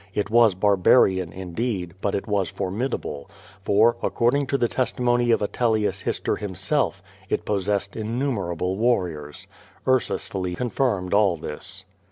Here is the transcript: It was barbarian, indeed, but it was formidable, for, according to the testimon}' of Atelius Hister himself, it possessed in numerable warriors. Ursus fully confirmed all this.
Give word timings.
It 0.15 0.31
was 0.31 0.55
barbarian, 0.55 1.31
indeed, 1.31 1.93
but 2.01 2.15
it 2.15 2.25
was 2.25 2.49
formidable, 2.49 3.29
for, 3.63 3.97
according 4.01 4.47
to 4.47 4.57
the 4.57 4.67
testimon}' 4.67 5.31
of 5.31 5.43
Atelius 5.43 6.01
Hister 6.01 6.37
himself, 6.37 7.03
it 7.29 7.45
possessed 7.45 7.95
in 7.95 8.17
numerable 8.17 8.77
warriors. 8.79 9.45
Ursus 9.87 10.27
fully 10.27 10.55
confirmed 10.55 11.13
all 11.13 11.37
this. 11.37 11.85